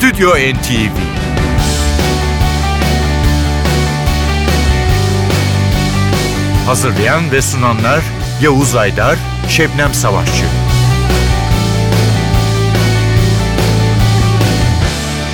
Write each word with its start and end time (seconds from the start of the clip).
Stüdyo 0.00 0.30
NTV 0.30 0.96
Hazırlayan 6.66 7.32
ve 7.32 7.42
sunanlar 7.42 8.02
Yavuz 8.42 8.76
Aydar, 8.76 9.18
Şebnem 9.48 9.94
Savaşçı. 9.94 10.44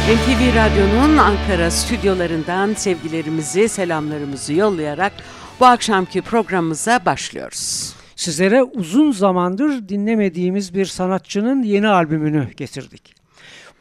NTV 0.06 0.56
Radyo'nun 0.56 1.16
Ankara 1.16 1.70
stüdyolarından 1.70 2.74
sevgilerimizi, 2.74 3.68
selamlarımızı 3.68 4.52
yollayarak 4.52 5.12
bu 5.60 5.66
akşamki 5.66 6.22
programımıza 6.22 7.00
başlıyoruz. 7.06 7.92
Sizlere 8.16 8.62
uzun 8.62 9.12
zamandır 9.12 9.88
dinlemediğimiz 9.88 10.74
bir 10.74 10.84
sanatçının 10.84 11.62
yeni 11.62 11.88
albümünü 11.88 12.50
getirdik. 12.56 13.15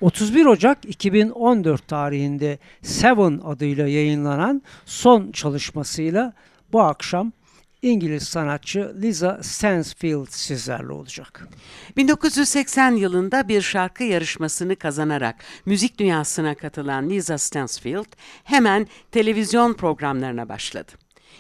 31 0.02 0.46
Ocak 0.46 0.86
2014 0.86 1.88
tarihinde 1.88 2.60
Seven 2.82 3.42
adıyla 3.46 3.88
yayınlanan 3.88 4.62
son 4.86 5.32
çalışmasıyla 5.32 6.34
bu 6.74 6.82
akşam 6.82 7.32
İngiliz 7.82 8.24
sanatçı 8.24 8.96
Lisa 9.02 9.40
Stansfield 9.44 10.28
sizlerle 10.30 10.94
olacak. 10.94 11.48
1980 11.98 12.92
yılında 12.92 13.48
bir 13.48 13.62
şarkı 13.62 14.04
yarışmasını 14.04 14.76
kazanarak 14.76 15.36
müzik 15.66 16.00
dünyasına 16.00 16.56
katılan 16.56 17.10
Lisa 17.10 17.38
Stansfield 17.38 18.16
hemen 18.44 18.88
televizyon 19.12 19.74
programlarına 19.74 20.50
başladı. 20.50 20.92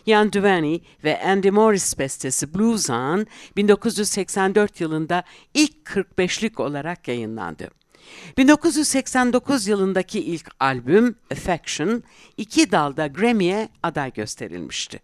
Ian 0.05 0.33
Duany 0.33 0.79
ve 1.03 1.23
Andy 1.23 1.49
Morris 1.49 1.99
bestesi 1.99 2.53
Blues 2.53 2.89
On 2.89 3.27
1984 3.57 4.81
yılında 4.81 5.23
ilk 5.53 5.75
45'lik 5.85 6.59
olarak 6.59 7.07
yayınlandı. 7.07 7.69
1989 8.37 9.67
yılındaki 9.67 10.19
ilk 10.19 10.49
albüm 10.59 11.15
Affection 11.31 12.03
iki 12.37 12.71
dalda 12.71 13.07
Grammy'ye 13.07 13.69
aday 13.83 14.13
gösterilmişti. 14.13 14.99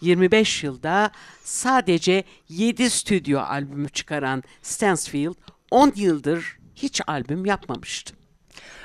25 0.00 0.64
yılda 0.64 1.10
sadece 1.44 2.24
7 2.48 2.90
stüdyo 2.90 3.40
albümü 3.40 3.88
çıkaran 3.88 4.42
Stansfield 4.62 5.34
10 5.70 5.92
yıldır 5.96 6.58
hiç 6.74 7.00
albüm 7.06 7.46
yapmamıştı. 7.46 8.14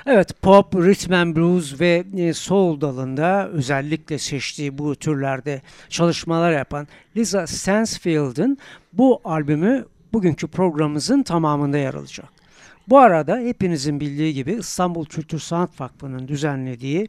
Evet 0.06 0.42
pop, 0.42 0.74
rhythm 0.74 1.12
and 1.12 1.36
blues 1.36 1.80
ve 1.80 2.04
e, 2.16 2.32
soul 2.32 2.80
dalında 2.80 3.48
özellikle 3.48 4.18
seçtiği 4.18 4.78
bu 4.78 4.96
türlerde 4.96 5.62
çalışmalar 5.88 6.52
yapan 6.52 6.88
Lisa 7.16 7.46
Stansfield'ın 7.46 8.58
bu 8.92 9.20
albümü 9.24 9.86
bugünkü 10.12 10.48
programımızın 10.48 11.22
tamamında 11.22 11.78
yer 11.78 11.94
alacak. 11.94 12.28
Bu 12.88 12.98
arada 12.98 13.38
hepinizin 13.38 14.00
bildiği 14.00 14.34
gibi 14.34 14.52
İstanbul 14.52 15.04
Kültür 15.04 15.38
Sanat 15.38 15.80
Vakfı'nın 15.80 16.28
düzenlediği 16.28 17.08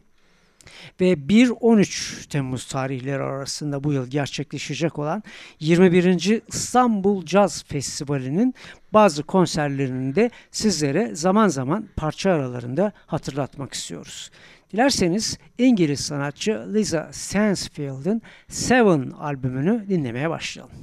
ve 1.01 1.13
1-13 1.13 2.27
Temmuz 2.29 2.65
tarihleri 2.65 3.23
arasında 3.23 3.83
bu 3.83 3.93
yıl 3.93 4.07
gerçekleşecek 4.07 4.99
olan 4.99 5.23
21. 5.59 6.41
İstanbul 6.47 7.25
Caz 7.25 7.63
Festivali'nin 7.63 8.55
bazı 8.93 9.23
konserlerini 9.23 10.15
de 10.15 10.31
sizlere 10.51 11.15
zaman 11.15 11.47
zaman 11.47 11.89
parça 11.95 12.31
aralarında 12.31 12.91
hatırlatmak 13.07 13.73
istiyoruz. 13.73 14.31
Dilerseniz 14.73 15.37
İngiliz 15.57 15.99
sanatçı 15.99 16.67
Lisa 16.73 17.09
Stansfield'ın 17.11 18.21
Seven 18.47 19.11
albümünü 19.19 19.85
dinlemeye 19.89 20.29
başlayalım. 20.29 20.75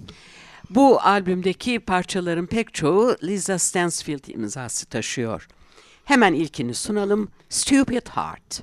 Bu 0.74 1.00
albümdeki 1.00 1.80
parçaların 1.80 2.46
pek 2.46 2.74
çoğu 2.74 3.16
Lisa 3.22 3.58
Stansfield 3.58 4.28
imzası 4.28 4.86
taşıyor. 4.86 5.48
Hemen 6.04 6.34
ilkini 6.34 6.74
sunalım, 6.74 7.28
Stupid 7.48 8.06
Heart. 8.08 8.62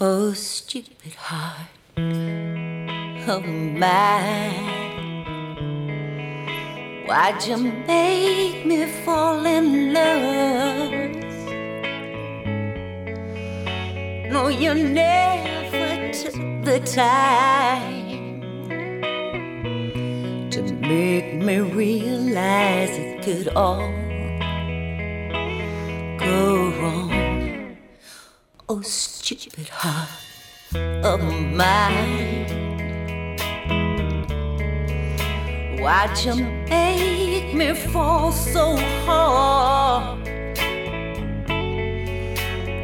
Oh, 0.00 0.34
stupid 0.34 1.14
heart 1.16 1.68
of 3.28 3.46
mine. 3.46 4.83
Why'd 7.06 7.44
you 7.46 7.58
make 7.58 8.64
me 8.64 8.86
fall 9.04 9.44
in 9.44 9.92
love? 9.92 10.90
No, 14.32 14.48
you 14.48 14.72
never 14.72 16.12
took 16.14 16.34
the 16.64 16.80
time 16.80 18.40
to 20.50 20.62
make 20.62 21.34
me 21.34 21.58
realize 21.58 22.96
it 22.96 23.22
could 23.22 23.48
all 23.54 23.92
go 26.18 26.72
wrong. 26.80 27.76
Oh, 28.66 28.80
stupid 28.80 29.68
heart 29.68 30.08
of 31.04 31.20
mine. 31.52 32.63
Why'd 35.84 36.18
you 36.24 36.34
make 36.36 37.52
me 37.52 37.74
fall 37.74 38.32
so 38.32 38.74
hard? 39.04 40.18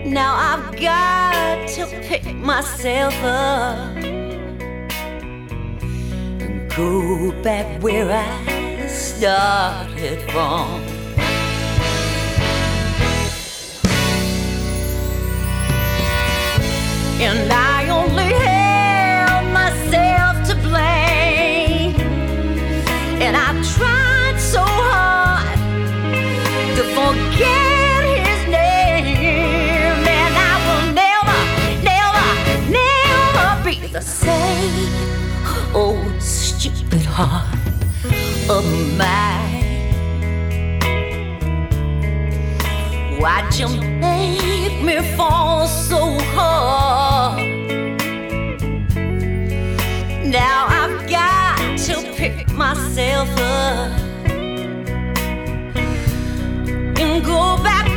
Now 0.05 0.35
I've 0.37 0.79
got 0.79 1.67
to 1.77 1.87
pick 2.03 2.27
myself 2.35 3.15
up 3.23 3.97
and 6.43 6.71
go 6.77 7.33
back 7.43 7.83
where 7.83 8.13
I 8.13 8.87
started 8.87 10.21
from. 10.31 10.83
And 17.19 17.51
I 17.51 17.89
only 17.89 18.50
of 38.51 38.65
mine. 38.99 39.63
Why'd 43.21 43.55
you 43.55 43.69
make 44.01 44.83
me 44.83 45.01
fall 45.17 45.67
so 45.67 46.19
hard? 46.35 47.41
Now 50.25 50.67
I've 50.69 51.09
got 51.09 51.79
to 51.87 52.13
pick 52.17 52.51
myself 52.53 53.29
up 53.39 54.00
go 57.23 57.59
back 57.63 57.90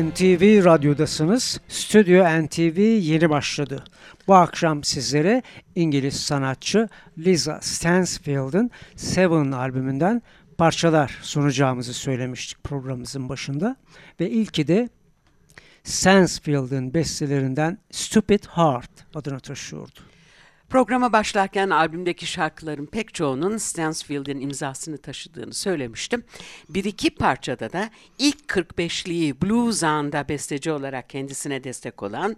NTV 0.00 0.64
Radyo'dasınız. 0.64 1.60
Stüdyo 1.68 2.24
NTV 2.24 2.78
yeni 2.80 3.30
başladı. 3.30 3.84
Bu 4.28 4.34
akşam 4.34 4.84
sizlere 4.84 5.42
İngiliz 5.74 6.20
sanatçı 6.20 6.88
Lisa 7.18 7.58
Stansfield'ın 7.62 8.70
Seven 8.96 9.52
albümünden 9.52 10.22
parçalar 10.58 11.18
sunacağımızı 11.22 11.94
söylemiştik 11.94 12.64
programımızın 12.64 13.28
başında. 13.28 13.76
Ve 14.20 14.30
ilki 14.30 14.68
de 14.68 14.88
Stansfield'ın 15.84 16.94
bestelerinden 16.94 17.78
Stupid 17.90 18.44
Heart 18.44 18.90
adını 19.14 19.40
taşıyordu. 19.40 20.00
Programa 20.70 21.12
başlarken 21.12 21.70
albümdeki 21.70 22.26
şarkıların 22.26 22.86
pek 22.86 23.14
çoğunun 23.14 23.56
Stansfield'in 23.56 24.40
imzasını 24.40 24.98
taşıdığını 24.98 25.54
söylemiştim. 25.54 26.24
Bir 26.68 26.84
iki 26.84 27.10
parçada 27.10 27.72
da 27.72 27.90
ilk 28.18 28.38
45'liği 28.38 29.42
blues 29.42 29.82
anda 29.82 30.28
besteci 30.28 30.72
olarak 30.72 31.10
kendisine 31.10 31.64
destek 31.64 32.02
olan 32.02 32.36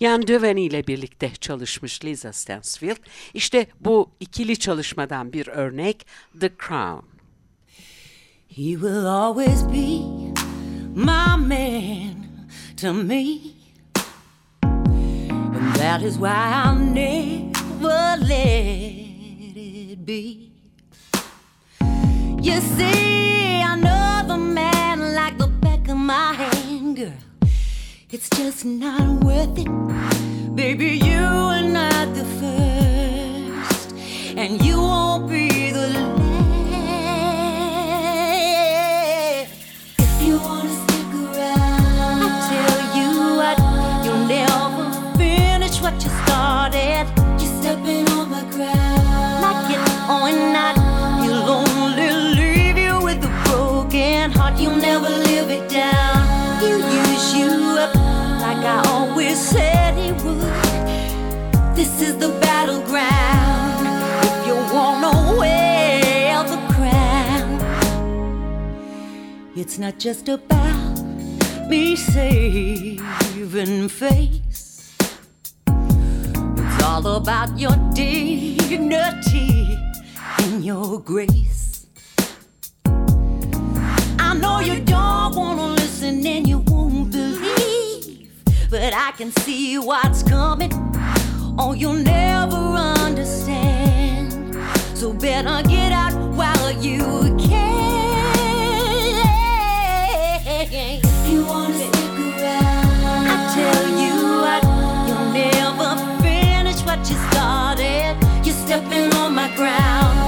Jan 0.00 0.26
Döveni 0.26 0.62
ile 0.62 0.86
birlikte 0.86 1.30
çalışmış 1.40 2.04
Lisa 2.04 2.32
Stansfield. 2.32 2.96
İşte 3.34 3.66
bu 3.80 4.10
ikili 4.20 4.56
çalışmadan 4.56 5.32
bir 5.32 5.48
örnek 5.48 6.06
The 6.40 6.50
Crown. 6.66 7.06
He 8.48 8.72
will 8.72 9.06
always 9.06 9.64
be 9.64 10.00
my 10.94 11.36
man 11.36 12.14
to 12.80 12.94
me. 12.94 13.36
And 15.32 15.74
that 15.74 16.02
is 16.02 16.14
why 16.14 16.52
I'll 16.64 16.94
never 16.94 17.49
let 17.88 18.20
it 18.30 20.04
be. 20.04 20.52
You 22.42 22.60
see, 22.60 23.62
I 23.62 23.76
know 23.76 24.22
the 24.26 24.36
man 24.36 25.14
like 25.14 25.38
the 25.38 25.46
back 25.46 25.88
of 25.88 25.96
my 25.96 26.34
hand, 26.34 26.96
girl. 26.96 27.12
It's 28.10 28.28
just 28.30 28.64
not 28.64 29.24
worth 29.24 29.58
it. 29.58 29.68
Baby, 30.54 30.98
you 30.98 31.20
are 31.20 31.62
not 31.62 32.14
the 32.14 32.24
first, 32.40 33.94
and 34.36 34.60
you 34.64 34.78
won't 34.78 35.28
be 35.28 35.70
the 35.70 35.88
last. 35.88 36.20
If 39.98 40.22
you 40.22 40.38
wanna 40.38 40.70
stick 40.82 41.14
around, 41.14 42.20
I 42.22 42.28
tell 42.50 42.80
you 42.98 43.10
you'll 44.04 44.26
never 44.26 44.84
finish 45.16 45.80
what 45.80 45.94
you 46.02 46.10
started. 46.24 47.19
Like 48.60 49.70
it 49.76 49.82
or 50.08 50.30
not. 50.52 50.76
He'll 51.22 51.48
only 51.58 52.10
leave 52.38 52.78
you 52.78 53.00
with 53.02 53.24
a 53.24 53.32
broken 53.48 54.30
heart. 54.32 54.58
You'll 54.58 54.76
never 54.76 55.08
live 55.08 55.50
it 55.50 55.68
down. 55.68 56.60
He'll 56.60 56.78
use 56.78 57.34
you 57.34 57.50
up 57.78 57.94
like 58.40 58.62
I 58.64 58.82
always 58.88 59.38
said 59.38 59.94
he 59.96 60.12
would. 60.22 60.40
This 61.76 62.00
is 62.02 62.16
the 62.18 62.30
battleground. 62.40 63.86
If 64.28 64.46
you 64.46 64.56
wanna 64.74 65.14
wear 65.38 66.42
the 66.44 66.60
crown, 66.74 67.48
it's 69.56 69.78
not 69.78 69.98
just 69.98 70.28
about 70.28 71.00
me 71.68 71.96
saving 71.96 73.88
face. 73.88 74.39
All 77.02 77.16
about 77.16 77.58
your 77.58 77.74
dignity 77.94 79.78
and 80.38 80.62
your 80.62 81.00
grace. 81.00 81.86
I 84.18 84.34
know 84.38 84.60
you 84.60 84.80
don't 84.80 85.34
wanna 85.34 85.68
listen 85.68 86.26
and 86.26 86.46
you 86.46 86.58
won't 86.58 87.10
believe, 87.10 88.30
but 88.68 88.92
I 88.92 89.12
can 89.16 89.32
see 89.32 89.78
what's 89.78 90.22
coming. 90.22 90.72
Oh, 91.58 91.72
you'll 91.72 91.94
never 91.94 92.56
understand. 93.06 94.58
So 94.94 95.14
better 95.14 95.66
get 95.66 95.92
out 95.92 96.12
while 96.34 96.70
you 96.70 97.34
can. 97.38 97.80
You 101.26 101.46
wanna 101.46 101.99
ground, 109.60 110.19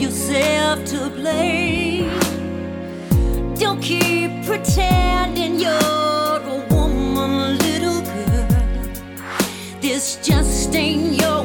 yourself 0.00 0.82
to 0.86 1.10
blame. 1.10 2.08
Don't 3.56 3.80
keep 3.82 4.44
pretending 4.46 5.60
you're 5.60 6.40
a 6.54 6.66
woman, 6.70 7.58
little 7.58 8.00
girl. 8.00 8.48
This 9.82 10.16
just 10.22 10.74
ain't 10.74 11.20
your 11.20 11.44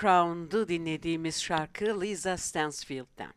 Crown'du 0.00 0.68
dinlediğimiz 0.68 1.42
şarkı 1.42 2.00
Lisa 2.00 2.36
Stansfield'den. 2.36 3.32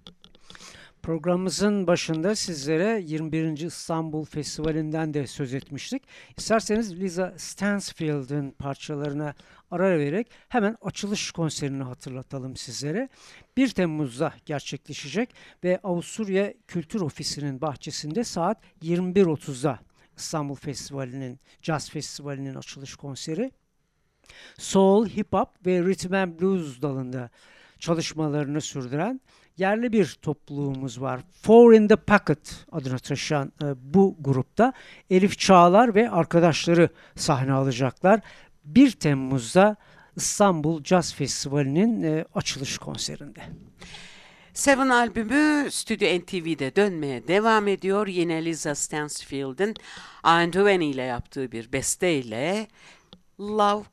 Programımızın 1.02 1.88
başında 1.88 2.36
sizlere 2.36 3.02
21. 3.06 3.58
İstanbul 3.58 4.26
Festivali'nden 4.26 5.14
de 5.14 5.28
söz 5.28 5.54
etmiştik. 5.54 6.04
İsterseniz 6.38 7.00
Lisa 7.00 7.34
Stansfield'ın 7.38 8.52
parçalarına 8.52 9.34
ara 9.72 9.90
vererek 9.90 10.28
hemen 10.50 10.78
açılış 10.82 11.32
konserini 11.32 11.84
hatırlatalım 11.84 12.56
sizlere. 12.56 13.10
1 13.58 13.70
Temmuz'da 13.70 14.34
gerçekleşecek 14.46 15.36
ve 15.64 15.80
Avusturya 15.84 16.54
Kültür 16.68 17.02
Ofisi'nin 17.02 17.62
bahçesinde 17.62 18.24
saat 18.24 18.58
21.30'da 18.84 19.80
İstanbul 20.18 20.56
Festivali'nin, 20.56 21.40
Jazz 21.62 21.90
Festivali'nin 21.90 22.56
açılış 22.56 22.96
konseri. 22.96 23.52
Soul, 24.58 25.06
Hip 25.06 25.34
Hop 25.34 25.50
ve 25.66 25.82
Rhythm 25.82 26.14
and 26.14 26.40
Blues 26.40 26.82
dalında 26.82 27.30
çalışmalarını 27.80 28.62
sürdüren 28.62 29.22
yerli 29.58 29.94
bir 29.94 30.18
topluluğumuz 30.22 31.02
var. 31.02 31.22
Four 31.42 31.74
in 31.74 31.88
the 31.88 31.96
Pocket 31.96 32.66
adını 32.72 33.00
taşıyan 33.00 33.52
e, 33.64 33.66
bu 33.94 34.18
grupta 34.20 34.74
Elif 35.10 35.40
Çağlar 35.40 35.96
ve 35.96 36.10
arkadaşları 36.10 36.90
sahne 37.16 37.54
alacaklar. 37.54 38.20
1 38.66 38.92
Temmuz'da 38.92 39.76
İstanbul 40.16 40.84
Jazz 40.84 41.14
Festivali'nin 41.14 42.04
e, 42.04 42.26
açılış 42.36 42.78
konserinde. 42.78 43.42
Seven 44.54 44.90
albümü 44.90 45.72
Stüdyo 45.72 46.20
NTV'de 46.20 46.76
dönmeye 46.76 47.28
devam 47.28 47.68
ediyor. 47.68 48.08
Yine 48.08 48.46
Lisa 48.46 48.76
Stansfield'in 48.76 49.76
Ian 50.26 50.54
Duane 50.54 50.86
ile 50.86 51.02
yaptığı 51.02 51.52
bir 51.52 51.72
besteyle 51.74 52.68
Love 53.42 53.90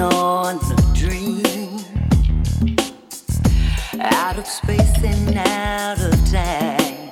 on 0.00 0.56
a 0.56 0.94
dream, 0.94 1.78
out 4.00 4.38
of 4.38 4.46
space 4.46 5.02
and 5.04 5.36
out 5.36 6.00
of 6.00 6.14
time. 6.30 7.10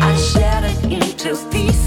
I 0.00 0.16
shattered 0.16 0.92
into 0.92 1.36
pieces 1.50 1.82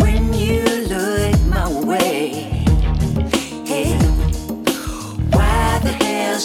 when 0.00 0.34
you 0.34 0.64
look 0.88 1.40
my 1.48 1.68
way. 1.86 2.28
Hey, 3.66 3.96
why 5.30 5.80
the 5.82 5.92
hell 5.92 6.38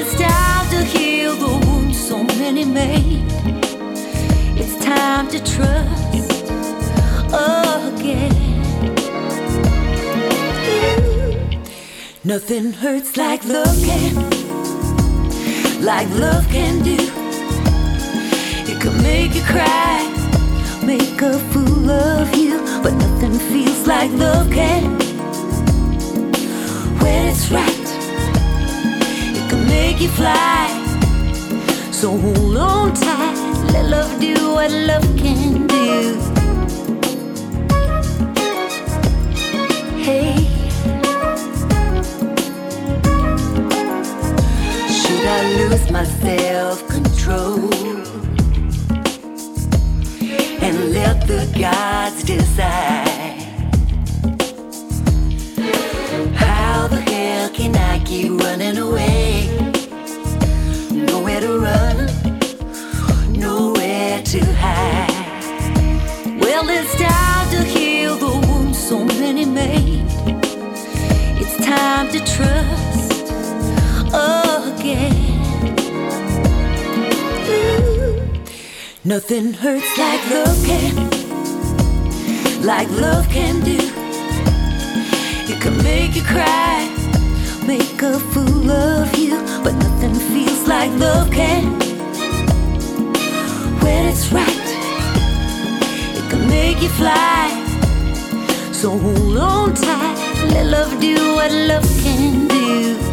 it's 0.00 0.14
time 0.14 0.70
to 0.70 0.84
heal 0.84 1.34
the 1.34 1.66
wounds 1.66 1.98
so 1.98 2.22
many 2.22 2.64
made. 2.64 3.24
It's 4.56 4.76
time 4.84 5.26
to 5.28 5.38
trust 5.42 6.30
again. 7.34 8.34
Nothing 12.22 12.72
hurts 12.72 13.16
like 13.16 13.44
love 13.44 13.76
can, 13.84 14.14
like 15.82 16.08
love 16.10 16.46
can 16.48 16.80
do. 16.84 16.98
It 18.70 18.80
can 18.80 19.02
make 19.02 19.34
you 19.34 19.42
cry, 19.42 19.98
make 20.84 21.20
a 21.22 21.38
fool 21.50 21.90
of 21.90 22.32
you, 22.36 22.60
but 22.84 22.94
nothing 22.94 23.36
feels 23.50 23.84
like 23.88 24.12
love 24.12 24.48
can. 24.52 24.96
When 27.00 27.26
it's 27.30 27.50
right, 27.50 27.77
make 29.98 30.08
you 30.08 30.14
fly. 30.14 30.68
So 31.90 32.16
hold 32.16 32.56
on 32.56 32.94
tight, 32.94 33.72
let 33.72 33.86
love 33.86 34.20
do 34.20 34.34
what 34.52 34.70
love 34.70 35.02
can 35.16 35.66
do. 35.66 36.20
Hey. 40.04 40.36
Should 44.88 45.26
I 45.26 45.40
lose 45.56 45.90
my 45.90 46.04
Nothing 79.08 79.54
hurts 79.54 79.96
like 79.96 80.20
love 80.28 80.66
can, 80.66 80.94
like 82.62 82.90
love 82.90 83.26
can 83.30 83.64
do. 83.64 83.78
It 85.50 85.62
can 85.62 85.82
make 85.82 86.14
you 86.14 86.20
cry, 86.20 86.86
make 87.66 88.02
a 88.02 88.18
fool 88.18 88.70
of 88.70 89.16
you, 89.16 89.30
but 89.64 89.72
nothing 89.76 90.14
feels 90.14 90.68
like 90.68 90.90
love 91.00 91.30
can. 91.30 91.72
When 93.80 94.08
it's 94.08 94.30
right, 94.30 94.68
it 96.14 96.30
can 96.30 96.46
make 96.46 96.82
you 96.82 96.90
fly. 96.90 97.48
So 98.72 98.90
hold 98.90 99.38
on 99.38 99.74
tight, 99.74 100.18
let 100.52 100.66
love 100.66 101.00
do 101.00 101.14
what 101.34 101.50
love 101.50 101.88
can 102.02 102.46
do. 102.46 103.07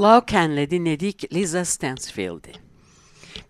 Can'le 0.00 0.70
dinledik 0.70 1.34
Lisa 1.34 1.64
Stansfield'i. 1.64 2.52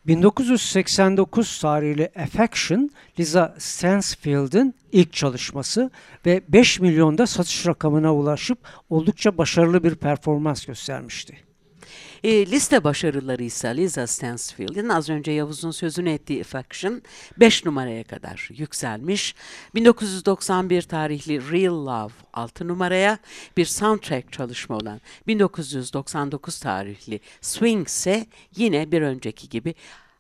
1989 0.07 1.61
tarihli 1.61 2.11
Affection, 2.17 2.91
Lisa 3.19 3.55
Stansfield'ın 3.59 4.75
ilk 4.93 5.13
çalışması 5.13 5.91
ve 6.27 6.43
5 6.49 6.81
milyonda 6.81 7.27
satış 7.27 7.67
rakamına 7.67 8.15
ulaşıp 8.15 8.59
oldukça 8.89 9.39
başarılı 9.39 9.85
bir 9.85 9.95
performans 9.95 10.65
göstermişti. 10.65 11.50
E, 12.25 12.47
liste 12.47 12.85
başarıları 12.85 13.43
ise 13.43 13.77
Lisa 13.77 14.07
Stansfield'in 14.07 14.89
az 14.89 15.09
önce 15.09 15.33
Yavuz'un 15.33 15.71
sözünü 15.71 16.11
ettiği 16.11 16.41
Affection 16.41 17.03
5 17.37 17.65
numaraya 17.65 18.05
kadar 18.05 18.49
yükselmiş. 18.57 19.35
1991 19.75 20.83
tarihli 20.83 21.53
Real 21.53 21.87
Love 21.87 22.13
6 22.33 22.69
numaraya 22.69 23.19
bir 23.57 23.65
soundtrack 23.65 24.33
çalışma 24.33 24.77
olan 24.77 25.01
1999 25.27 26.61
tarihli 26.61 27.21
Swing 27.41 27.89
ise 27.89 28.27
yine 28.57 28.93
bir 28.93 29.03
önceki 29.03 29.49
gibi 29.49 29.75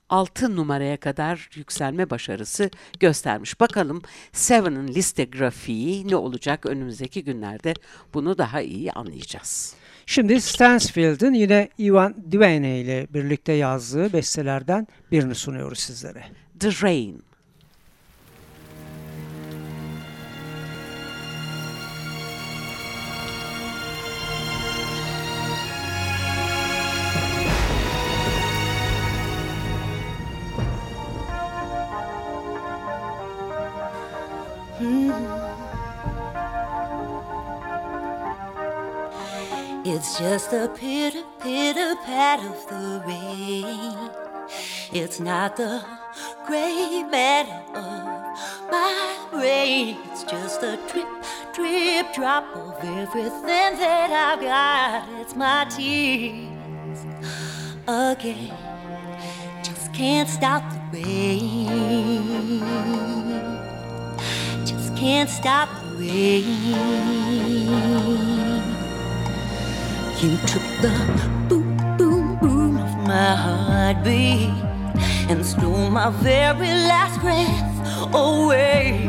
6 0.08 0.56
numaraya 0.56 0.96
kadar 0.96 1.50
yükselme 1.54 2.10
başarısı 2.10 2.70
göstermiş. 3.00 3.60
Bakalım 3.60 4.02
Seven'ın 4.32 4.88
liste 4.88 5.24
grafiği 5.24 6.08
ne 6.08 6.16
olacak 6.16 6.66
önümüzdeki 6.66 7.24
günlerde 7.24 7.74
bunu 8.14 8.38
daha 8.38 8.60
iyi 8.60 8.92
anlayacağız. 8.92 9.74
Şimdi 10.06 10.40
Stansfield'ın 10.40 11.34
yine 11.34 11.68
Ivan 11.78 12.14
Duane 12.32 12.80
ile 12.80 13.06
birlikte 13.14 13.52
yazdığı 13.52 14.12
bestelerden 14.12 14.88
birini 15.12 15.34
sunuyoruz 15.34 15.78
sizlere. 15.78 16.24
The 16.60 16.68
Rain. 16.82 17.29
It's 40.02 40.18
just 40.18 40.54
a 40.54 40.66
pitter 40.66 41.24
pitter 41.40 41.94
pat 42.06 42.40
of 42.40 42.66
the 42.68 43.02
rain. 43.06 44.10
It's 44.94 45.20
not 45.20 45.56
the 45.58 45.84
gray 46.46 47.02
matter 47.02 47.52
of 47.78 48.38
my 48.70 49.28
brain. 49.30 49.98
It's 50.10 50.24
just 50.24 50.62
a 50.62 50.78
drip, 50.90 51.06
drip 51.52 52.14
drop 52.14 52.46
of 52.56 52.82
everything 52.82 53.76
that 53.76 54.10
I've 54.10 54.40
got. 54.40 55.06
It's 55.20 55.36
my 55.36 55.66
tears 55.66 57.04
again. 57.86 58.56
Just 59.62 59.92
can't 59.92 60.30
stop 60.30 60.62
the 60.72 60.80
rain. 60.98 62.62
Just 64.64 64.96
can't 64.96 65.28
stop 65.28 65.68
the 65.82 65.96
rain. 65.98 67.20
You 70.22 70.36
took 70.36 70.62
the 70.82 70.90
boom, 71.48 71.96
boom, 71.96 72.38
boom 72.40 72.76
of 72.76 72.94
my 73.08 73.34
heartbeat 73.34 74.50
and 75.30 75.46
stole 75.46 75.88
my 75.88 76.10
very 76.10 76.68
last 76.90 77.18
breath 77.22 78.14
away. 78.14 79.08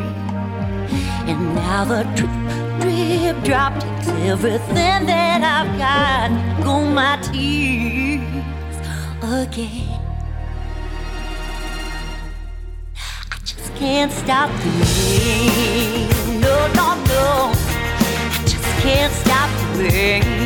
And 1.27 1.53
now 1.53 1.83
the 1.83 2.03
drip, 2.15 2.31
drip, 2.79 3.43
drop 3.43 3.73
takes 3.81 4.07
everything 4.23 5.05
that 5.07 5.43
I've 5.43 5.77
got. 5.77 6.63
Go 6.63 6.85
my 6.85 7.17
tears 7.17 8.23
again. 9.21 9.99
I 13.31 13.37
just 13.43 13.75
can't 13.75 14.13
stop 14.13 14.49
the 14.63 14.69
rain. 14.79 16.07
No, 16.39 16.55
no, 16.79 16.95
no. 17.03 17.51
I 17.51 18.43
just 18.45 18.63
can't 18.79 19.11
stop 19.11 19.49
the 19.75 19.83
rain. 19.83 20.40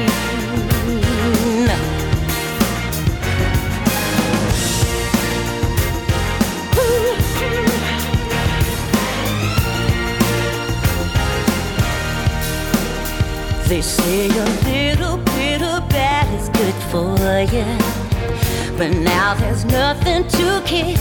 But 18.78 18.92
now 18.92 19.34
there's 19.36 19.64
nothing 19.64 20.28
to 20.28 20.62
keep 20.66 20.98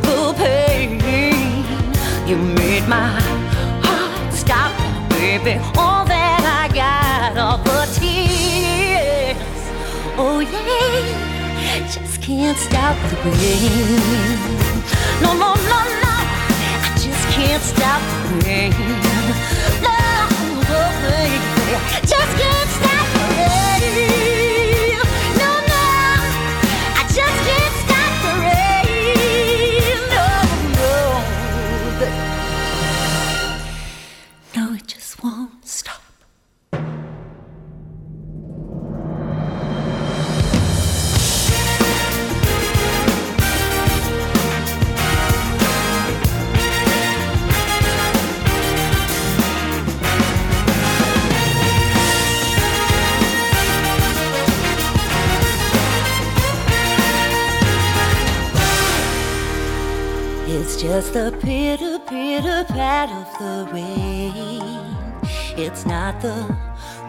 the 0.00 0.32
pain. 0.38 0.98
You 2.26 2.36
made 2.36 2.88
my 2.88 3.20
heart 3.84 4.32
stop, 4.32 4.72
baby. 5.10 5.60
All 5.76 6.06
that 6.06 6.42
I 6.42 6.74
got, 6.74 7.36
all 7.36 7.58
the 7.58 7.84
tears. 7.92 9.36
Oh, 10.16 10.40
yeah, 10.40 11.86
just 11.92 12.22
can't 12.22 12.56
stop 12.56 12.96
the 13.10 13.16
rain. 13.28 14.00
No, 15.20 15.34
no, 15.34 15.52
no, 15.68 15.78
no, 16.00 16.16
I 16.80 16.92
just 16.96 17.28
can't 17.36 17.62
stop 17.62 18.00
the 18.24 18.46
rain. 18.46 18.72
No, 19.84 19.92
no, 20.70 20.80
baby, 21.04 21.76
just 22.00 22.32
can't 22.40 22.70
stop 22.80 23.06
the 23.12 23.24
rain. 23.36 24.49
It's 61.00 61.08
the 61.12 61.32
pitter 61.40 61.98
pitter 62.00 62.62
pat 62.68 63.08
of 63.08 63.38
the 63.38 63.72
rain. 63.72 64.84
It's 65.56 65.86
not 65.86 66.20
the 66.20 66.54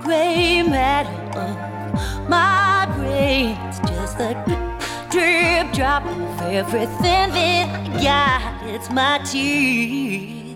gray 0.02 0.64
matter 0.64 1.10
of 1.38 2.30
my 2.30 2.88
brain. 2.96 3.58
It's 3.68 3.80
just 3.80 4.18
the 4.18 4.32
drip, 4.48 5.12
drip 5.12 5.74
drop 5.74 6.06
of 6.06 6.42
everything 6.42 7.32
that 7.36 7.68
I 7.94 8.02
got. 8.02 8.70
It's 8.70 8.90
my 8.90 9.18
tears 9.26 10.56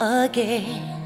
again. 0.00 0.97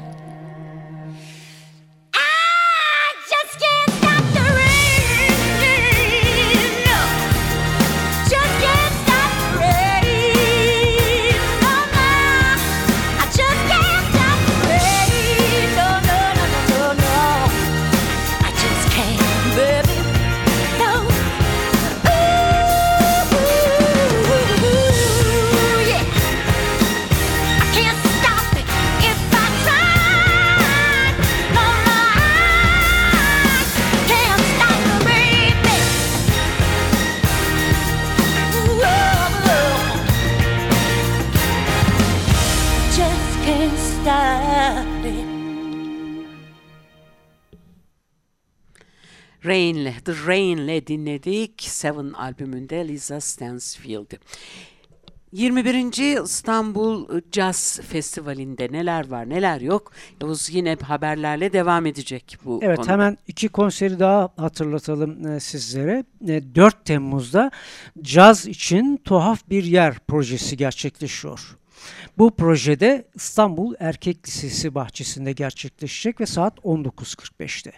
Rain'le, 49.45 49.93
The 50.05 50.13
Rain'le 50.27 50.87
dinledik 50.87 51.61
Seven 51.61 52.13
albümünde 52.13 52.87
Lisa 52.87 53.21
Stansfield'i. 53.21 54.19
21. 55.31 56.23
İstanbul 56.23 57.21
Jazz 57.31 57.79
Festivali'nde 57.89 58.67
neler 58.71 59.07
var 59.07 59.29
neler 59.29 59.61
yok 59.61 59.91
Yavuz 60.21 60.49
yine 60.49 60.77
haberlerle 60.81 61.53
devam 61.53 61.85
edecek 61.85 62.37
bu 62.45 62.59
Evet 62.63 62.77
konuda. 62.77 62.91
hemen 62.91 63.17
iki 63.27 63.47
konseri 63.49 63.99
daha 63.99 64.29
hatırlatalım 64.37 65.27
e, 65.27 65.39
sizlere. 65.39 66.03
E, 66.27 66.55
4 66.55 66.85
Temmuz'da 66.85 67.51
caz 68.01 68.47
için 68.47 68.97
tuhaf 68.97 69.49
bir 69.49 69.63
yer 69.63 69.99
projesi 69.99 70.57
gerçekleşiyor. 70.57 71.57
Bu 72.17 72.35
projede 72.35 73.07
İstanbul 73.15 73.75
Erkek 73.79 74.27
Lisesi 74.27 74.75
bahçesinde 74.75 75.31
gerçekleşecek 75.31 76.21
ve 76.21 76.25
saat 76.25 76.57
19.45'te. 76.57 77.71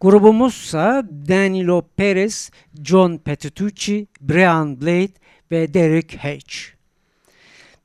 Grubumuzsa 0.00 1.02
Danilo 1.28 1.82
Perez, 1.96 2.50
John 2.82 3.18
Petitucci, 3.18 4.06
Brian 4.20 4.80
Blade 4.80 5.12
ve 5.50 5.74
Derek 5.74 6.16
H. 6.24 6.38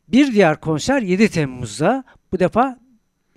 Bir 0.08 0.34
diğer 0.34 0.60
konser 0.60 1.01
7 1.01 1.29
Temmuz'da 1.29 2.03
bu 2.32 2.39
defa 2.39 2.79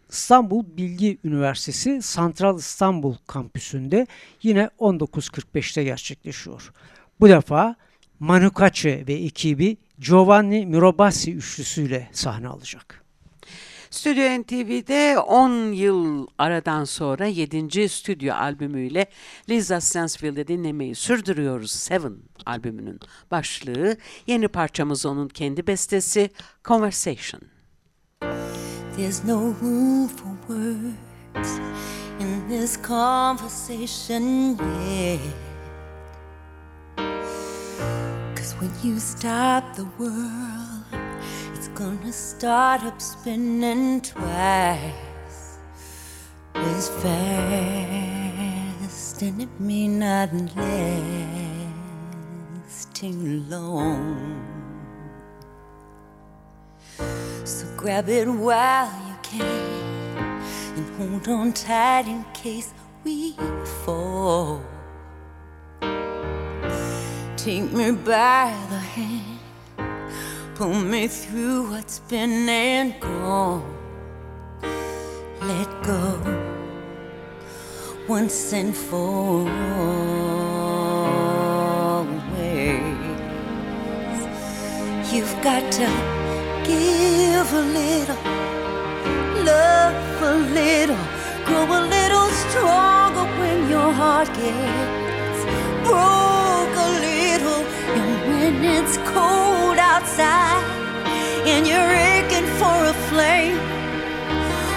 İstanbul 0.08 0.64
Bilgi 0.76 1.18
Üniversitesi 1.24 2.02
Santral 2.02 2.58
İstanbul 2.58 3.14
kampüsünde 3.26 4.06
yine 4.42 4.70
19.45'te 4.78 5.84
gerçekleşiyor. 5.84 6.72
Bu 7.20 7.28
defa 7.28 7.76
Manukace 8.20 9.04
ve 9.08 9.12
ekibi 9.12 9.76
Giovanni 9.98 10.66
Mirobassi 10.66 11.34
üçlüsüyle 11.34 12.08
sahne 12.12 12.48
alacak. 12.48 13.01
Stüdyo 13.92 14.42
NTV'de 14.42 15.18
10 15.18 15.72
yıl 15.72 16.26
aradan 16.38 16.84
sonra 16.84 17.26
7. 17.26 17.88
stüdyo 17.88 18.34
albümüyle 18.34 19.06
Lisa 19.48 19.80
Stansfield'i 19.80 20.48
dinlemeyi 20.48 20.94
sürdürüyoruz. 20.94 21.72
Seven 21.72 22.14
albümünün 22.46 23.00
başlığı. 23.30 23.96
Yeni 24.26 24.48
parçamız 24.48 25.06
onun 25.06 25.28
kendi 25.28 25.66
bestesi 25.66 26.30
Conversation. 26.64 27.40
There's 28.96 29.24
no 29.24 29.54
room 29.62 30.08
for 30.08 30.30
words 30.48 31.58
in 32.20 32.48
this 32.48 32.78
conversation 32.82 34.58
yet. 34.90 35.20
Cause 38.36 38.54
when 38.60 38.90
you 38.90 39.00
stop 39.00 39.76
the 39.76 39.84
world, 39.98 41.01
gonna 41.74 42.12
start 42.12 42.82
up 42.84 43.00
spinning 43.00 44.00
twice 44.02 45.58
as 46.54 46.88
fast, 47.02 47.22
and 49.22 49.40
it 49.42 49.48
may 49.58 49.88
not 49.88 50.32
last 50.54 51.34
too 52.94 53.42
long. 53.48 54.38
So 57.44 57.66
grab 57.76 58.08
it 58.08 58.28
while 58.28 58.92
you 59.08 59.16
can 59.22 59.42
and 60.76 60.86
hold 60.96 61.28
on 61.28 61.52
tight 61.52 62.06
in 62.06 62.24
case 62.34 62.74
we 63.02 63.36
fall. 63.84 64.60
Take 67.36 67.72
me 67.72 67.92
by 67.92 68.54
the 68.70 68.78
hand, 68.78 69.21
pull 70.62 70.80
me 70.80 71.08
through 71.08 71.70
what's 71.70 71.98
been 71.98 72.48
and 72.48 72.94
gone. 73.00 73.64
Let 75.40 75.68
go 75.82 76.04
once 78.08 78.52
and 78.52 78.72
for 78.72 79.50
always. 79.50 79.98
You've 85.12 85.36
got 85.42 85.64
to 85.80 85.88
give 86.70 87.48
a 87.62 87.64
little, 87.78 88.22
love 89.44 90.22
a 90.22 90.34
little, 90.60 91.04
grow 91.46 91.66
a 91.80 91.82
little 91.96 92.28
stronger 92.44 93.26
when 93.40 93.58
your 93.68 93.90
heart 93.92 94.28
gets 94.28 95.40
broke 95.84 95.92
a 95.92 95.96
little. 95.96 96.32
And 96.32 96.41
when 98.52 98.64
it's 98.64 98.96
cold 98.98 99.78
outside 99.78 100.62
and 101.46 101.66
you're 101.66 101.92
aching 102.12 102.46
for 102.60 102.78
a 102.84 102.94
flame, 103.08 103.58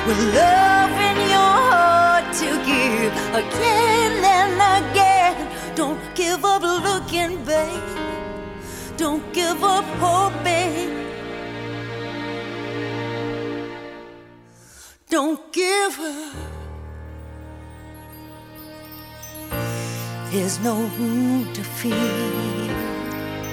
with 0.07 0.19
love 0.35 0.91
in 1.09 1.17
your 1.33 1.55
heart 1.69 2.25
to 2.41 2.49
give 2.71 3.13
again 3.33 4.23
and 4.39 4.57
again. 4.79 5.75
Don't 5.75 5.99
give 6.15 6.43
up 6.45 6.61
looking, 6.61 7.43
babe. 7.45 7.83
Don't 8.97 9.33
give 9.33 9.63
up 9.63 9.85
hoping. 9.99 11.05
Don't 15.09 15.41
give 15.53 15.99
up. 15.99 16.35
There's 20.31 20.59
no 20.59 20.75
room 20.97 21.53
to 21.53 21.63
feel 21.63 22.64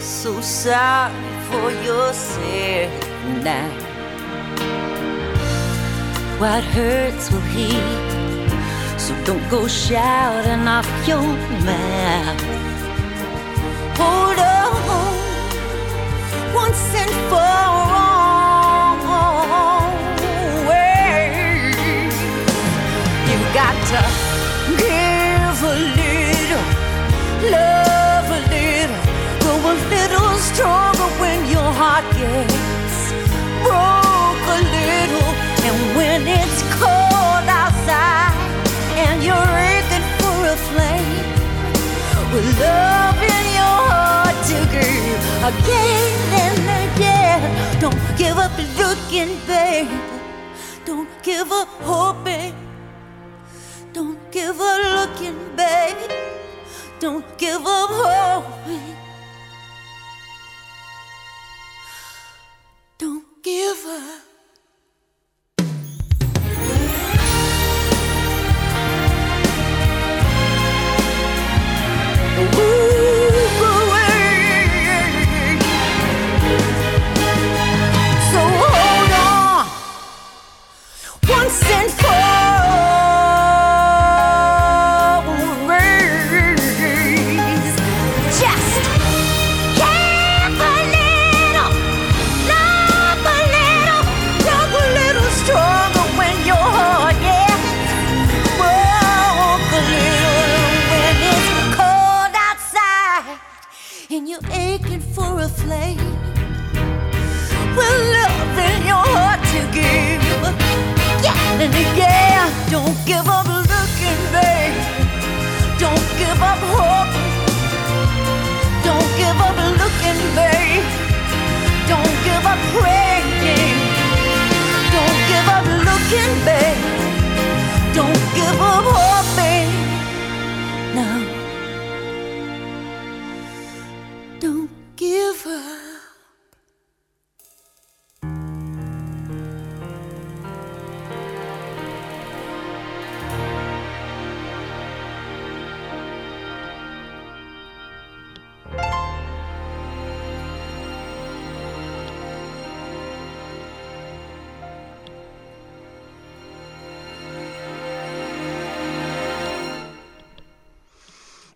so 0.03 0.41
sorry 0.41 1.15
for 1.49 1.71
yourself 1.85 2.91
now. 3.45 3.71
What 6.41 6.65
hurts 6.65 7.31
will 7.31 7.41
heal, 7.41 8.99
so 8.99 9.15
don't 9.25 9.49
go 9.49 9.69
shouting 9.69 10.67
off 10.67 10.89
your 11.07 11.23
mouth. 11.69 12.43
Hold 13.97 14.39
on 14.39 15.15
once 16.53 16.95
and 17.03 17.15
for 17.31 17.53
always. 20.67 20.97
You've 23.29 23.55
got 23.55 23.77
to 23.91 24.22
love 42.63 43.21
in 43.35 43.45
your 43.59 43.79
heart 43.91 44.39
to 44.51 44.59
give 44.75 45.23
again 45.51 46.19
and 46.45 46.65
again. 46.87 47.41
Don't 47.81 48.03
give 48.17 48.39
up 48.39 48.57
looking, 48.79 49.33
babe. 49.47 49.91
Don't 50.85 51.11
give 51.23 51.51
up 51.53 51.69
hoping. 51.83 52.55
Don't 53.93 54.19
give 54.31 54.61
up 54.61 54.79
looking, 54.97 55.39
baby. 55.57 56.15
Don't 57.01 57.27
give 57.39 57.67
up 57.67 57.91
hoping. 57.93 58.97
Don't 62.99 63.25
give 63.43 63.85
up. 63.87 64.22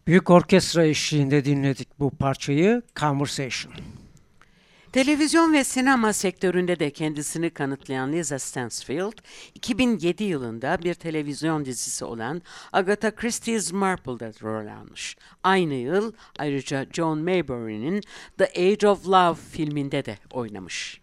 Büyük 0.07 0.31
orkestra 0.31 0.87
eşliğinde 0.87 1.45
dinledik 1.45 1.89
bu 2.01 2.11
parçayı 2.11 2.83
Conversation. 2.97 3.75
Televizyon 4.93 5.53
ve 5.53 5.65
sinema 5.65 6.13
sektöründe 6.13 6.79
de 6.79 6.91
kendisini 6.91 7.51
kanıtlayan 7.51 8.13
Lisa 8.13 8.39
Stansfield, 8.39 9.13
2007 9.55 10.25
yılında 10.25 10.79
bir 10.85 10.95
televizyon 10.95 11.65
dizisi 11.65 12.05
olan 12.05 12.43
Agatha 12.73 13.15
Christie's 13.15 13.73
Marple'da 13.73 14.33
rol 14.43 14.67
almış. 14.67 15.17
Aynı 15.43 15.75
yıl 15.75 16.13
ayrıca 16.39 16.87
John 16.93 17.19
Maybury'nin 17.19 18.03
The 18.39 18.45
Age 18.45 18.89
of 18.89 19.09
Love 19.09 19.39
filminde 19.51 20.05
de 20.05 20.19
oynamış. 20.31 21.01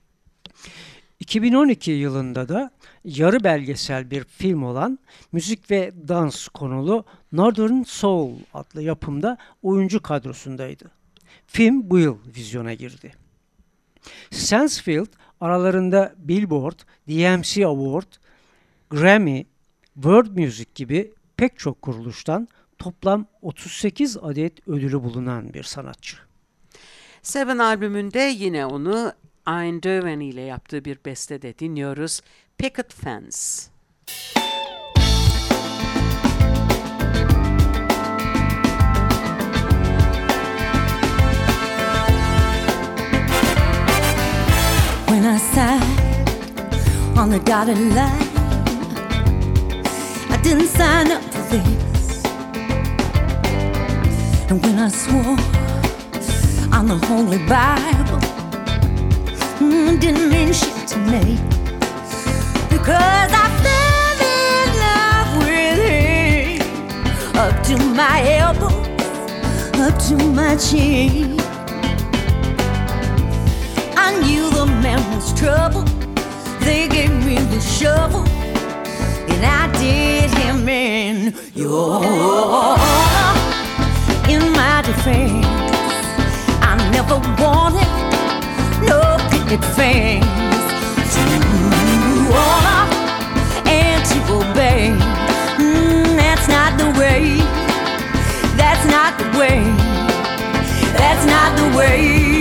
2012 1.24 1.92
yılında 1.92 2.50
da 2.50 2.72
yarı 3.06 3.44
belgesel 3.44 4.12
bir 4.12 4.24
film 4.24 4.64
olan 4.64 5.00
müzik 5.32 5.72
ve 5.72 5.92
dans 6.08 6.48
konulu 6.48 7.06
Northern 7.32 7.84
Soul 7.84 8.32
adlı 8.54 8.82
yapımda 8.82 9.38
oyuncu 9.62 10.02
kadrosundaydı. 10.02 10.92
Film 11.48 11.90
bu 11.90 12.00
yıl 12.00 12.18
vizyona 12.36 12.74
girdi. 12.74 13.14
Stansfield 14.32 15.08
aralarında 15.42 16.14
Billboard, 16.18 16.80
DMC 17.08 17.66
Award, 17.66 18.12
Grammy, 18.90 19.46
World 19.94 20.38
Music 20.38 20.70
gibi 20.76 21.14
pek 21.38 21.60
çok 21.60 21.82
kuruluştan 21.82 22.48
toplam 22.78 23.26
38 23.42 24.18
adet 24.18 24.68
ödülü 24.68 25.04
bulunan 25.04 25.54
bir 25.54 25.64
sanatçı. 25.64 26.18
Seven 27.22 27.58
albümünde 27.58 28.20
yine 28.20 28.66
onu 28.66 29.14
Ian 29.48 29.84
Döven 29.84 30.20
ile 30.20 30.42
yaptığı 30.42 30.86
bir 30.86 30.98
bestede 31.06 31.60
dinliyoruz. 31.60 32.22
Picket 32.58 32.94
Fence. 32.94 33.74
when 45.14 45.26
I 45.26 45.38
signed 45.38 47.18
on 47.18 47.30
the 47.30 47.40
dotted 47.40 47.78
line. 47.78 48.30
I 50.36 50.38
didn't 50.42 50.68
sign 50.68 51.12
up 51.12 51.22
for 51.22 51.44
this. 51.52 52.26
And 54.50 54.62
when 54.64 54.80
I 54.80 54.90
swore 54.90 55.38
on 56.78 56.88
the 56.88 56.98
Holy 57.08 57.38
Bible, 57.38 58.33
didn't 60.00 60.30
mean 60.30 60.54
shit 60.54 60.88
to 60.88 60.98
me. 61.00 61.38
Because 62.70 63.32
I 63.44 63.48
fell 63.64 64.20
in 64.40 64.68
love 64.86 65.32
with 65.44 65.80
him 65.90 67.38
up 67.38 67.56
to 67.68 67.76
my 68.02 68.18
elbows, 68.40 68.88
up 69.86 69.96
to 70.08 70.16
my 70.40 70.56
chin. 70.58 71.40
I 74.06 74.20
knew 74.22 74.50
the 74.50 74.66
man 74.84 75.02
was 75.16 75.34
trouble. 75.40 75.84
They 76.60 76.88
gave 76.88 77.14
me 77.26 77.36
the 77.54 77.60
shovel, 77.60 78.24
and 79.32 79.42
I 79.46 79.72
did 79.80 80.30
him 80.42 80.68
in. 80.70 81.34
Your 81.56 82.04
in 84.34 84.52
my 84.54 84.82
defense, 84.82 85.46
I 86.62 86.74
never 86.92 87.18
wanted 87.42 87.93
picket 89.58 89.76
fence 89.76 90.26
to 91.14 91.22
honor 92.34 92.86
and 93.68 94.06
to 94.06 94.20
obey. 94.34 94.90
Mm, 95.58 96.16
that's 96.16 96.48
not 96.48 96.78
the 96.80 96.90
way. 97.00 97.38
That's 98.58 98.86
not 98.88 99.18
the 99.20 99.38
way. 99.38 99.60
That's 100.98 101.26
not 101.26 101.58
the 101.58 101.78
way. 101.78 102.38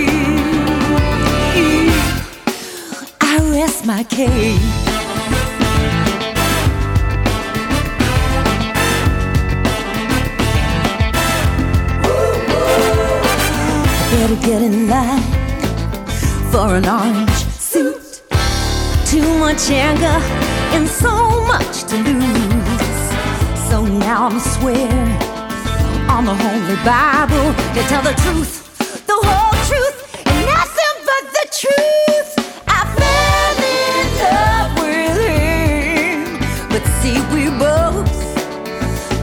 I 3.21 3.37
rest 3.51 3.85
my 3.85 4.03
case. 4.03 4.59
Better 14.11 14.47
get 14.47 14.61
in 14.61 14.87
line 14.87 15.32
for 16.53 16.75
an 16.75 16.87
orange 16.87 17.43
suit. 17.71 18.21
Too 19.07 19.27
much 19.39 19.71
anger 19.71 20.19
and 20.75 20.87
so 20.87 21.11
much 21.47 21.83
to 21.89 21.97
lose. 21.97 23.01
So 23.69 23.83
now 23.83 24.27
I'm 24.27 24.39
swearing 24.39 25.17
on 26.15 26.25
the 26.25 26.35
Holy 26.45 26.77
Bible 26.85 27.47
to 27.75 27.81
tell 27.89 28.03
the 28.03 28.13
truth, 28.21 28.53
the 29.07 29.17
whole 29.27 29.57
truth, 29.69 29.97
and 30.27 30.37
nothing 30.45 30.95
but 31.09 31.23
the 31.37 31.45
truth. 31.61 32.31
I 32.67 32.81
fell 32.99 33.55
in 33.81 34.05
love 34.21 34.71
with 34.83 35.17
him, 35.25 36.69
but 36.69 36.83
see, 37.01 37.17
we 37.33 37.49
both 37.57 38.13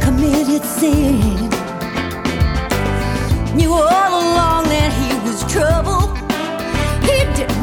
committed 0.03 0.65
sin. 0.65 1.49
Knew 3.55 3.73
all 3.73 4.10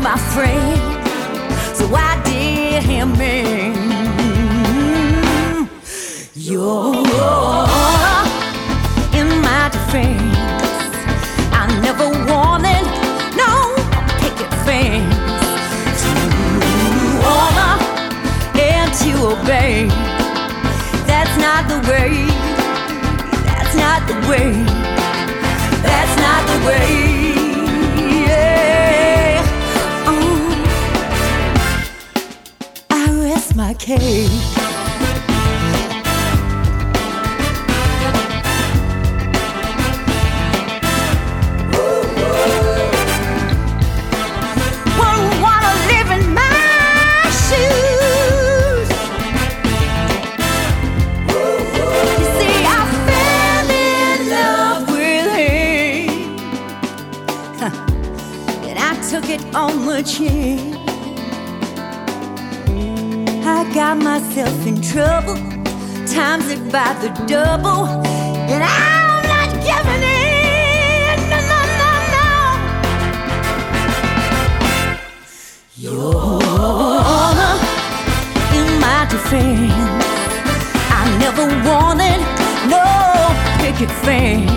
my 0.08 0.18
friend, 0.34 0.80
so 1.76 1.86
I 1.94 2.12
did 2.24 2.82
him 2.82 3.12
in. 3.20 3.74
You're 6.34 6.96
in 9.20 9.30
my 9.48 9.64
defense. 9.76 10.38
I 11.52 11.64
never 11.84 12.08
wanted 12.32 12.86
no 13.44 13.54
picket 14.22 14.52
fence 14.66 16.02
to 16.04 16.12
honor 17.36 17.76
and 18.72 18.90
to 19.02 19.12
obey. 19.34 19.90
That's 21.10 21.36
not 21.46 21.68
the 21.68 21.80
way. 21.92 22.12
That's 23.50 23.76
not 23.84 24.08
the 24.08 24.18
way. 24.30 24.54
That's 25.84 26.16
not 26.26 26.42
the 26.52 26.58
way. 26.66 27.27
It 59.30 59.56
on 59.56 59.86
the 59.86 60.04
chin. 60.04 60.77
Got 63.78 63.98
myself 64.00 64.66
in 64.66 64.82
trouble, 64.82 65.36
times 66.08 66.50
it 66.50 66.60
by 66.72 66.94
the 67.00 67.10
double, 67.28 67.86
and 68.52 68.64
I'm 68.64 69.22
not 69.34 69.50
giving 69.70 70.02
in. 70.02 71.18
No, 71.30 71.38
no, 71.52 71.60
no, 71.82 71.92
no. 72.16 72.28
Your 75.76 76.42
honor 76.42 77.56
in 78.58 78.68
my 78.82 79.06
defense. 79.12 80.02
I 81.00 81.04
never 81.20 81.46
wanted 81.70 82.20
no 82.74 82.84
picket 83.62 83.92
fence 84.02 84.50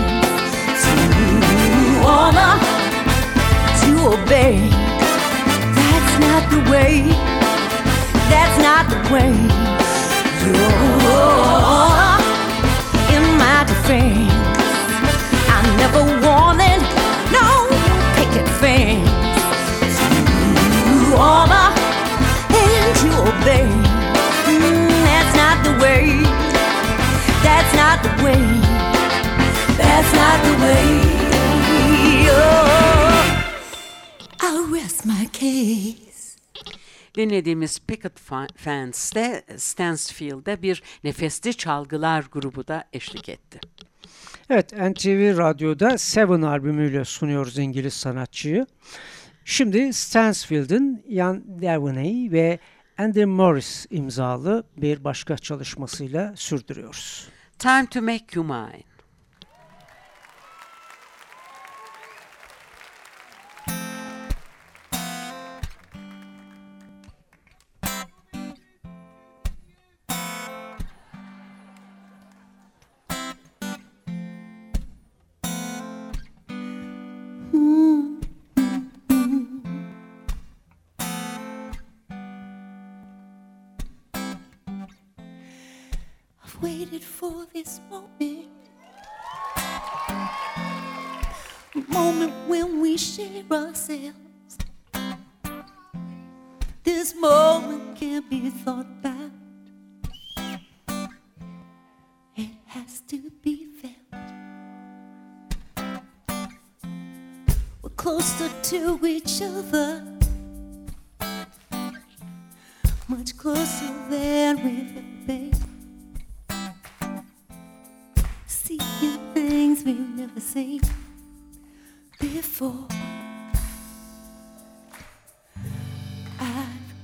to 0.81 0.93
honor, 2.09 2.53
to 3.81 3.89
obey. 4.15 4.55
That's 5.75 6.13
not 6.25 6.43
the 6.49 6.61
way. 6.71 7.30
That's 8.33 8.57
not 8.67 8.83
the 8.93 8.99
way. 9.13 9.31
Your 10.45 10.73
honor 11.75 12.19
in 13.15 13.23
my 13.43 13.59
defense. 13.71 14.33
I 15.55 15.57
never 15.81 16.03
wanted 16.27 16.81
no 17.37 17.47
picket 18.17 18.47
fence 18.61 19.97
to 20.87 20.97
honor 21.29 21.67
and 22.61 22.89
to 23.01 23.09
obey. 23.29 23.67
Mm, 24.49 24.89
that's 25.07 25.33
not 25.41 25.57
the 25.67 25.73
way. 25.83 26.03
That's 27.47 27.73
not 27.81 27.97
the 28.07 28.13
way. 28.25 28.43
That's 29.81 30.11
not 30.21 30.37
the 30.47 30.55
way. 30.65 30.87
Oh, 32.33 33.25
I'll 34.39 34.65
rest 34.77 35.05
my 35.05 35.25
case. 35.31 36.10
Dinlediğimiz 37.15 37.79
Picket 37.79 38.19
Fence'de 38.55 39.43
Stansfield'de 39.57 40.61
bir 40.61 40.83
nefesli 41.03 41.53
çalgılar 41.53 42.25
grubu 42.31 42.67
da 42.67 42.83
eşlik 42.93 43.29
etti. 43.29 43.59
Evet, 44.49 44.73
NTV 44.73 45.37
Radyo'da 45.37 45.97
Seven 45.97 46.41
albümüyle 46.41 47.05
sunuyoruz 47.05 47.57
İngiliz 47.57 47.93
sanatçıyı. 47.93 48.65
Şimdi 49.45 49.93
Stansfield'ın 49.93 51.03
Ian 51.07 51.43
Devaney 51.61 52.31
ve 52.31 52.59
Andy 52.97 53.25
Morris 53.25 53.85
imzalı 53.89 54.63
bir 54.77 55.03
başka 55.03 55.37
çalışmasıyla 55.37 56.33
sürdürüyoruz. 56.35 57.27
Time 57.59 57.85
to 57.85 58.01
Make 58.01 58.25
You 58.33 58.45
Mine. 58.45 58.90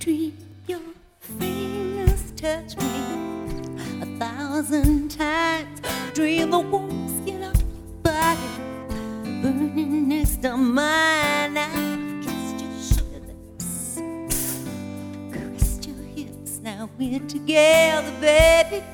I've 0.08 0.32
your 0.68 0.80
fingers 1.20 2.32
touch 2.38 2.78
me 2.78 2.86
a 4.02 4.06
thousand 4.18 5.12
times. 5.12 5.82
Dream 6.14 6.52
the 6.52 6.60
warm 6.60 7.10
skin 7.22 7.44
of 7.44 7.54
your 7.60 7.68
body 8.04 8.40
burning 9.42 10.08
next 10.08 10.42
to 10.44 10.56
mine. 10.56 11.58
I've 11.58 12.24
kissed 12.24 12.62
your 12.62 12.72
sugar 12.82 13.20
lips, 13.28 14.00
caressed 15.34 15.86
your 15.86 15.98
hips. 16.16 16.62
Now 16.64 16.90
we're 16.98 17.20
together, 17.28 18.14
baby. 18.22 18.86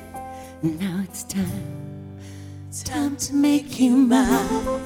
Now 0.62 1.00
it's 1.04 1.22
time, 1.22 2.18
It's 2.66 2.82
time 2.82 3.16
to 3.18 3.34
make 3.36 3.78
you 3.78 3.96
mine. 3.96 4.80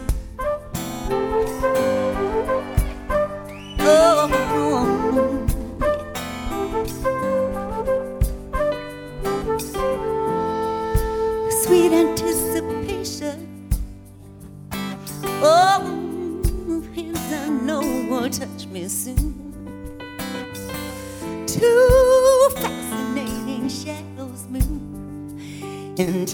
Oh, 3.80 4.97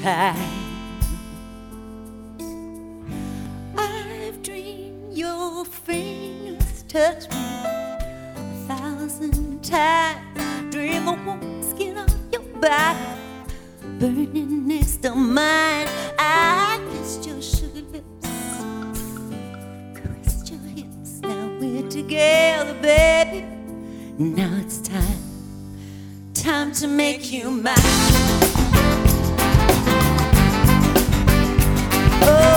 time. 0.05 0.37
I've 3.75 4.43
dreamed 4.43 5.17
your 5.17 5.65
fingers 5.65 6.83
touch 6.89 7.31
me 7.31 7.37
a 7.37 8.67
thousand 8.69 9.65
times. 9.65 10.75
Dream 10.75 11.07
the 11.07 11.13
warm 11.13 11.63
skin 11.63 11.97
on 11.97 12.09
your 12.31 12.43
body 12.61 13.01
burning 13.99 14.69
next 14.69 14.99
to 15.05 15.15
mine. 15.15 15.89
I 16.19 16.79
kissed 16.91 17.25
your 17.27 17.41
sugar 17.41 17.81
lips, 17.81 18.29
caressed 19.99 20.51
your 20.51 20.61
hips. 20.77 21.21
Now 21.23 21.49
we're 21.59 21.89
together, 21.89 22.75
baby. 22.83 23.47
Now 24.19 24.55
it's 24.61 24.81
time, 24.81 25.23
time 26.35 26.73
to 26.73 26.89
make 26.89 27.33
you 27.33 27.51
mine. 27.51 28.24
Oh, 32.23 32.54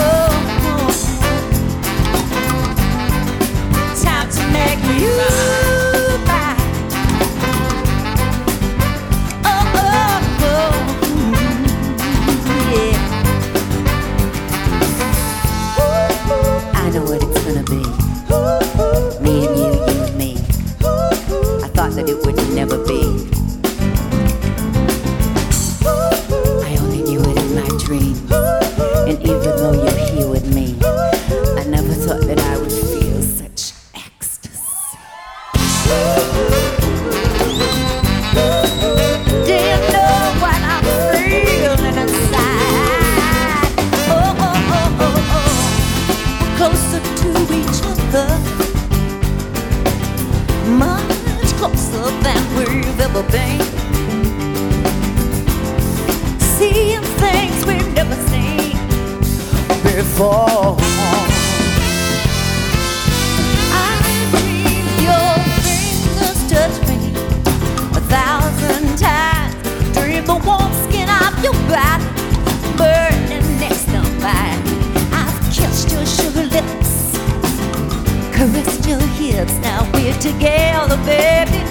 together, 80.19 80.97
baby. 81.05 81.61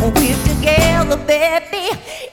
We're 0.00 0.36
together, 0.46 1.16
baby. 1.26 2.27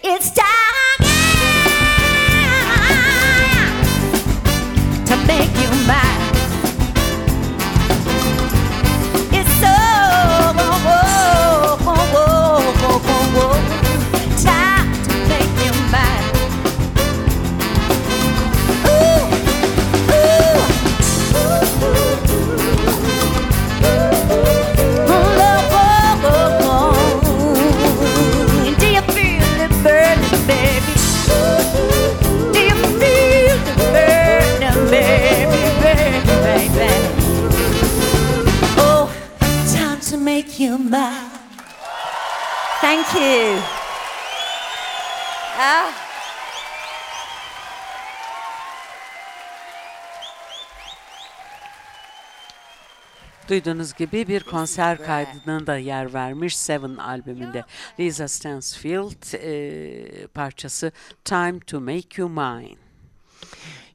Duyduğunuz 53.56 53.94
gibi 53.94 54.28
bir 54.28 54.44
konser 54.44 55.06
kaydına 55.06 55.68
da 55.68 55.78
yer 55.78 56.14
vermiş 56.14 56.58
Seven 56.58 56.96
albümünde. 56.96 57.64
Lisa 58.00 58.28
Stansfield 58.28 59.34
e, 59.34 60.28
parçası 60.28 60.92
Time 61.26 61.60
to 61.60 61.82
Make 61.82 62.02
You 62.18 62.30
Mine. 62.30 62.76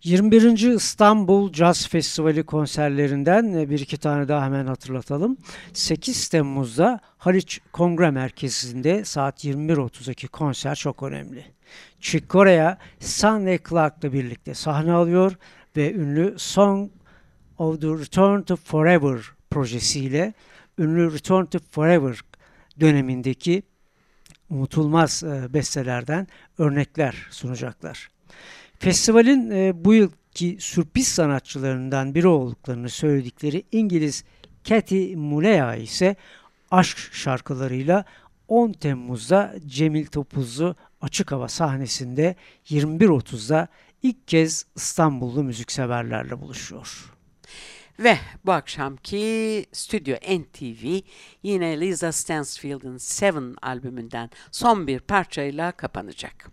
21. 0.05 0.75
İstanbul 0.75 1.53
Jazz 1.53 1.89
Festivali 1.89 2.43
konserlerinden 2.43 3.53
e, 3.53 3.71
bir 3.71 3.81
iki 3.81 3.99
tane 3.99 4.29
daha 4.29 4.45
hemen 4.45 4.67
hatırlatalım. 4.67 5.37
8 5.73 6.29
Temmuz'da 6.29 7.01
Haliç 7.19 7.61
Kongre 7.73 8.11
Merkezi'nde 8.11 9.05
saat 9.05 9.45
21.30'daki 9.45 10.29
konser 10.29 10.75
çok 10.75 11.03
önemli. 11.03 11.45
Chick 12.01 12.31
Corea, 12.31 12.79
Stanley 13.01 13.59
Clark'la 13.69 14.13
birlikte 14.13 14.55
sahne 14.55 14.93
alıyor 14.93 15.33
ve 15.77 15.95
ünlü 15.95 16.35
Song 16.39 16.91
of 17.59 17.81
the 17.81 17.87
Return 17.87 18.43
to 18.43 18.57
Forever 18.57 19.40
projesiyle 19.51 20.35
ünlü 20.79 21.13
Return 21.15 21.45
to 21.45 21.59
Forever 21.71 22.21
dönemindeki 22.81 23.63
unutulmaz 24.51 25.23
e, 25.25 25.55
bestelerden 25.55 26.27
örnekler 26.59 27.27
sunacaklar. 27.31 28.09
Festivalin 28.79 29.51
e, 29.51 29.85
bu 29.85 29.95
yılki 29.95 30.57
sürpriz 30.61 31.09
sanatçılarından 31.09 32.15
biri 32.15 32.27
olduklarını 32.27 32.89
söyledikleri 32.89 33.63
İngiliz 33.73 34.25
Cathy 34.65 35.17
Mulea 35.17 35.77
ise 35.77 36.17
aşk 36.71 36.99
şarkılarıyla 37.13 38.05
10 38.49 38.73
Temmuz'da 38.73 39.55
Cemil 39.67 40.07
Topuzlu 40.07 40.77
açık 41.01 41.33
hava 41.33 41.49
sahnesinde 41.49 42.37
21.30'da 42.65 43.69
ilk 44.03 44.29
kez 44.29 44.67
İstanbullu 44.77 45.45
müzikseverlerle 45.45 46.41
buluşuyor. 46.41 47.15
Ve 48.01 48.19
bu 48.47 48.53
akşamki 48.53 49.67
Stüdyo 49.73 50.17
NTV 50.17 51.01
yine 51.43 51.81
Lisa 51.81 52.13
Stansfield'ın 52.13 52.97
Seven 52.97 53.55
albümünden 53.63 54.31
son 54.53 54.87
bir 54.87 55.01
parçayla 55.01 55.73
kapanacak. 55.73 56.51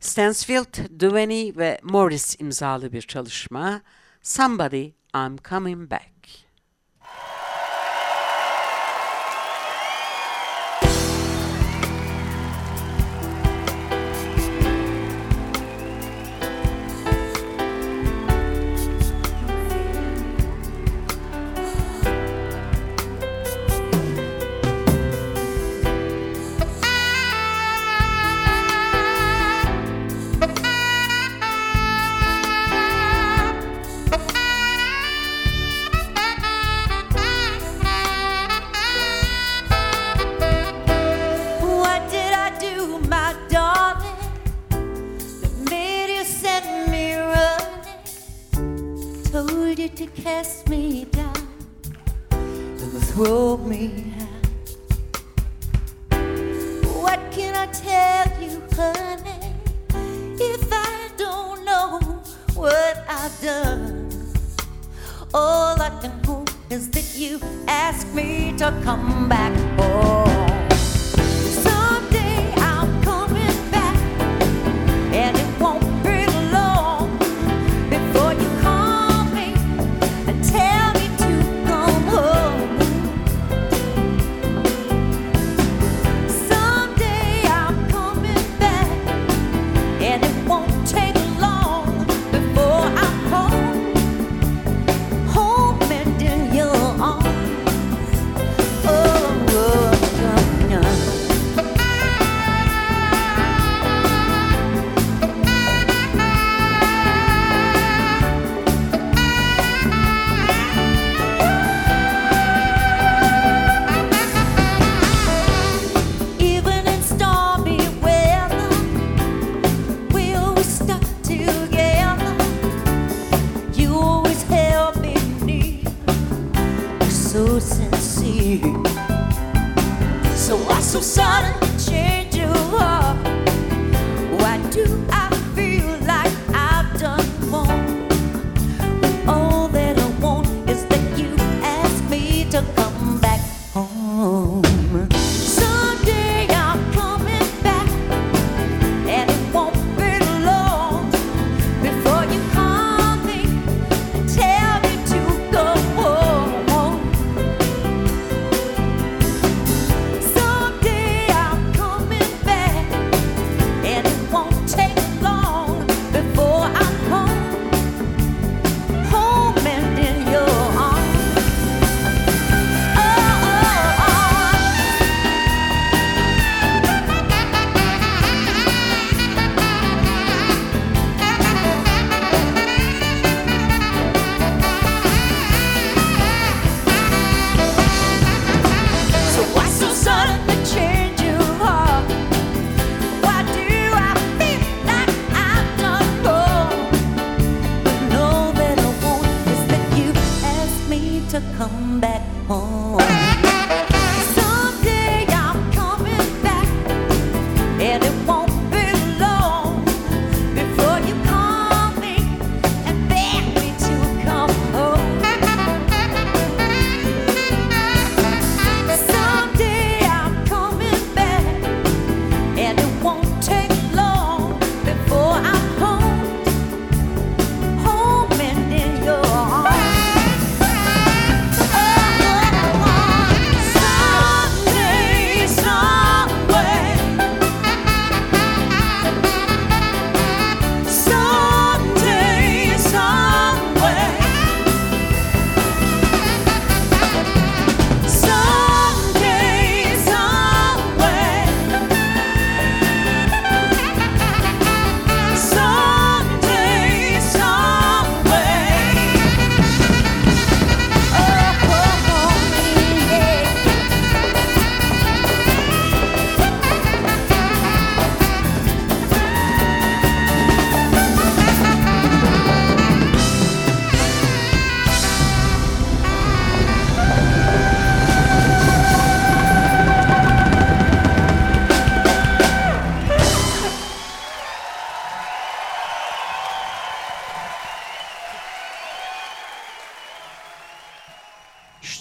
Stansfield, 0.00 1.00
Duveney 1.00 1.56
ve 1.56 1.80
Morris 1.82 2.40
imzalı 2.40 2.92
bir 2.92 3.02
çalışma 3.02 3.82
Somebody 4.22 4.84
I'm 5.14 5.36
Coming 5.48 5.90
Back. 5.90 6.17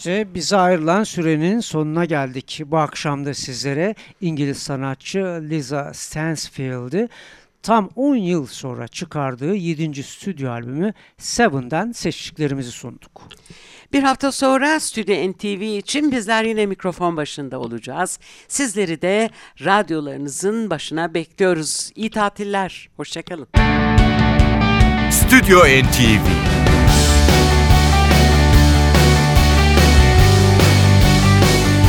İşte 0.07 0.33
bize 0.33 0.57
ayrılan 0.57 1.03
sürenin 1.03 1.59
sonuna 1.59 2.05
geldik. 2.05 2.61
Bu 2.65 2.77
akşam 2.77 3.25
da 3.25 3.33
sizlere 3.33 3.95
İngiliz 4.21 4.57
sanatçı 4.57 5.19
Lisa 5.49 5.93
Stansfield'ı 5.93 7.09
tam 7.63 7.89
10 7.95 8.15
yıl 8.15 8.45
sonra 8.45 8.87
çıkardığı 8.87 9.55
7. 9.55 10.03
stüdyo 10.03 10.51
albümü 10.51 10.93
Seven'den 11.17 11.91
seçtiklerimizi 11.91 12.71
sunduk. 12.71 13.21
Bir 13.93 14.03
hafta 14.03 14.31
sonra 14.31 14.79
Stüdyo 14.79 15.31
NTV 15.31 15.61
için 15.61 16.11
bizler 16.11 16.43
yine 16.43 16.65
mikrofon 16.65 17.17
başında 17.17 17.59
olacağız. 17.59 18.19
Sizleri 18.47 19.01
de 19.01 19.29
radyolarınızın 19.65 20.69
başına 20.69 21.13
bekliyoruz. 21.13 21.91
İyi 21.95 22.09
tatiller. 22.09 22.89
Hoşçakalın. 22.97 23.47
Stüdyo 25.11 25.59
NTV 25.59 26.66